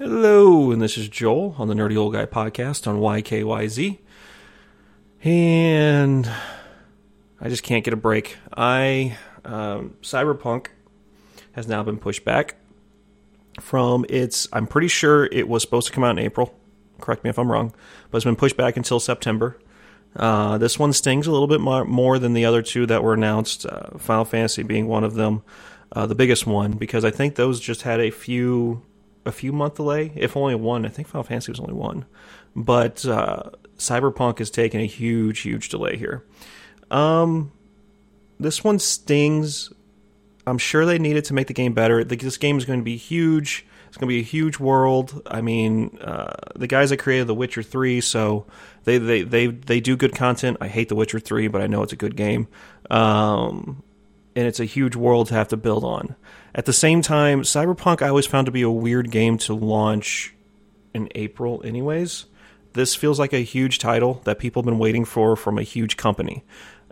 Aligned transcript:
Hello, 0.00 0.70
and 0.70 0.80
this 0.80 0.96
is 0.96 1.08
Joel 1.08 1.56
on 1.58 1.66
the 1.66 1.74
Nerdy 1.74 1.96
Old 1.96 2.12
Guy 2.12 2.24
podcast 2.24 2.86
on 2.86 3.00
YKYZ. 3.00 3.98
And 5.24 6.30
I 7.40 7.48
just 7.48 7.64
can't 7.64 7.84
get 7.84 7.92
a 7.92 7.96
break. 7.96 8.36
I 8.56 9.18
um, 9.44 9.96
Cyberpunk 10.00 10.68
has 11.50 11.66
now 11.66 11.82
been 11.82 11.98
pushed 11.98 12.24
back 12.24 12.54
from 13.60 14.06
its. 14.08 14.46
I'm 14.52 14.68
pretty 14.68 14.86
sure 14.86 15.26
it 15.32 15.48
was 15.48 15.62
supposed 15.62 15.88
to 15.88 15.92
come 15.92 16.04
out 16.04 16.16
in 16.16 16.20
April. 16.20 16.54
Correct 17.00 17.24
me 17.24 17.30
if 17.30 17.36
I'm 17.36 17.50
wrong, 17.50 17.74
but 18.12 18.18
it's 18.18 18.24
been 18.24 18.36
pushed 18.36 18.56
back 18.56 18.76
until 18.76 19.00
September. 19.00 19.58
Uh, 20.14 20.58
this 20.58 20.78
one 20.78 20.92
stings 20.92 21.26
a 21.26 21.32
little 21.32 21.48
bit 21.48 21.60
more, 21.60 21.84
more, 21.84 22.20
than 22.20 22.34
the 22.34 22.44
other 22.44 22.62
two 22.62 22.86
that 22.86 23.02
were 23.02 23.14
announced. 23.14 23.66
Uh, 23.66 23.98
Final 23.98 24.24
Fantasy 24.24 24.62
being 24.62 24.86
one 24.86 25.02
of 25.02 25.14
them, 25.14 25.42
uh, 25.90 26.06
the 26.06 26.14
biggest 26.14 26.46
one, 26.46 26.74
because 26.74 27.04
I 27.04 27.10
think 27.10 27.34
those 27.34 27.58
just 27.58 27.82
had 27.82 27.98
a 27.98 28.12
few 28.12 28.82
a 29.28 29.32
few 29.32 29.52
month 29.52 29.76
delay, 29.76 30.12
if 30.16 30.36
only 30.36 30.54
one. 30.54 30.84
I 30.84 30.88
think 30.88 31.06
Final 31.06 31.22
Fantasy 31.22 31.52
was 31.52 31.60
only 31.60 31.74
one, 31.74 32.06
but 32.56 33.04
uh, 33.06 33.50
Cyberpunk 33.76 34.40
is 34.40 34.50
taking 34.50 34.80
a 34.80 34.86
huge, 34.86 35.40
huge 35.40 35.68
delay 35.68 35.96
here. 35.96 36.24
Um, 36.90 37.52
this 38.40 38.64
one 38.64 38.78
stings. 38.78 39.72
I'm 40.46 40.58
sure 40.58 40.86
they 40.86 40.98
needed 40.98 41.24
to 41.26 41.34
make 41.34 41.46
the 41.46 41.54
game 41.54 41.74
better. 41.74 42.02
This 42.02 42.38
game 42.38 42.56
is 42.56 42.64
going 42.64 42.80
to 42.80 42.84
be 42.84 42.96
huge. 42.96 43.66
It's 43.88 43.96
going 43.96 44.08
to 44.08 44.14
be 44.14 44.20
a 44.20 44.24
huge 44.24 44.58
world. 44.58 45.22
I 45.26 45.40
mean, 45.40 45.98
uh, 46.00 46.34
the 46.56 46.66
guys 46.66 46.90
that 46.90 46.98
created 46.98 47.26
The 47.26 47.34
Witcher 47.34 47.62
Three, 47.62 48.00
so 48.00 48.46
they, 48.84 48.98
they 48.98 49.22
they 49.22 49.46
they 49.46 49.80
do 49.80 49.96
good 49.96 50.14
content. 50.14 50.58
I 50.60 50.68
hate 50.68 50.88
The 50.88 50.94
Witcher 50.94 51.20
Three, 51.20 51.48
but 51.48 51.60
I 51.60 51.66
know 51.66 51.82
it's 51.82 51.92
a 51.92 51.96
good 51.96 52.16
game. 52.16 52.48
Um, 52.90 53.82
and 54.38 54.46
it's 54.46 54.60
a 54.60 54.64
huge 54.64 54.94
world 54.94 55.26
to 55.26 55.34
have 55.34 55.48
to 55.48 55.56
build 55.56 55.82
on. 55.82 56.14
At 56.54 56.64
the 56.64 56.72
same 56.72 57.02
time, 57.02 57.42
Cyberpunk 57.42 58.02
I 58.02 58.08
always 58.08 58.24
found 58.24 58.46
to 58.46 58.52
be 58.52 58.62
a 58.62 58.70
weird 58.70 59.10
game 59.10 59.36
to 59.38 59.52
launch 59.52 60.32
in 60.94 61.08
April, 61.16 61.60
anyways. 61.64 62.26
This 62.72 62.94
feels 62.94 63.18
like 63.18 63.32
a 63.32 63.38
huge 63.38 63.80
title 63.80 64.20
that 64.22 64.38
people 64.38 64.62
have 64.62 64.66
been 64.66 64.78
waiting 64.78 65.04
for 65.04 65.34
from 65.34 65.58
a 65.58 65.64
huge 65.64 65.96
company. 65.96 66.44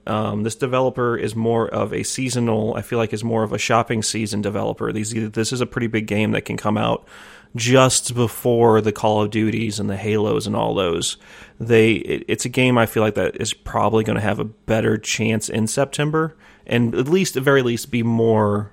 Um, 0.07 0.43
this 0.43 0.55
developer 0.55 1.17
is 1.17 1.35
more 1.35 1.69
of 1.69 1.93
a 1.93 2.03
seasonal. 2.03 2.75
I 2.75 2.83
feel 2.83 2.99
like 2.99 3.12
is 3.12 3.25
more 3.25 3.43
of 3.43 3.53
a 3.53 3.59
shopping 3.59 4.03
season 4.03 4.41
developer. 4.41 4.93
These 4.93 5.31
this 5.33 5.53
is 5.53 5.61
a 5.61 5.67
pretty 5.67 5.89
big 5.89 6.07
game 6.07 6.33
that 6.33 6.45
can 6.45 6.57
come 6.57 6.77
out 6.77 7.07
just 7.55 8.15
before 8.15 8.81
the 8.81 8.93
Call 8.93 9.23
of 9.23 9.31
Duties 9.31 9.81
and 9.81 9.89
the 9.89 9.97
Halos 9.97 10.47
and 10.47 10.55
all 10.55 10.75
those. 10.75 11.17
They 11.59 11.93
it, 11.95 12.25
it's 12.29 12.45
a 12.45 12.51
game 12.51 12.79
I 12.79 12.87
feel 12.87 13.03
like 13.03 13.15
that 13.15 13.41
is 13.41 13.53
probably 13.53 14.05
going 14.05 14.17
to 14.17 14.23
have 14.23 14.39
a 14.39 14.45
better 14.45 14.98
chance 14.98 15.48
in 15.48 15.67
September 15.67 16.37
and 16.67 16.95
at 16.95 17.09
least 17.09 17.37
at 17.37 17.43
very 17.43 17.63
least 17.63 17.91
be 17.91 18.03
more 18.03 18.73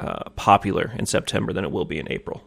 uh, 0.00 0.30
popular 0.30 0.92
in 0.98 1.06
September 1.06 1.52
than 1.52 1.64
it 1.64 1.72
will 1.72 1.84
be 1.84 1.98
in 1.98 2.10
April. 2.10 2.42